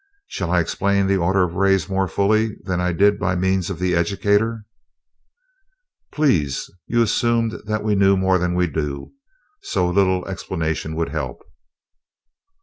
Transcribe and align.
Shall 0.25 0.49
I 0.49 0.61
explain 0.61 1.05
the 1.05 1.17
orders 1.17 1.43
of 1.47 1.53
rays 1.53 1.87
more 1.87 2.07
fully 2.07 2.55
than 2.63 2.81
I 2.81 2.91
did 2.91 3.19
by 3.19 3.35
means 3.35 3.69
of 3.69 3.77
the 3.77 3.93
educator?" 3.93 4.65
"Please. 6.11 6.71
You 6.87 7.03
assumed 7.03 7.53
that 7.67 7.83
we 7.83 7.93
knew 7.93 8.17
more 8.17 8.39
than 8.39 8.55
we 8.55 8.65
do, 8.65 9.11
so 9.61 9.87
a 9.87 9.91
little 9.91 10.27
explanation 10.27 10.95
would 10.95 11.09
help." 11.09 11.43